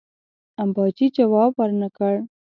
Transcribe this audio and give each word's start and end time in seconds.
امباجي 0.63 1.07
جواب 1.17 1.51
ورنه 1.59 1.87
کړ. 1.97 2.13